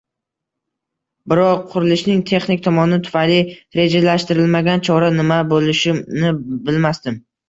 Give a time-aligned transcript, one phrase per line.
[1.33, 3.37] Biroq, "qurilishning texnik tomoni tufayli
[3.81, 6.33] rejalashtirilmagan chora" nima bo'lishini
[6.71, 7.21] bilmasdim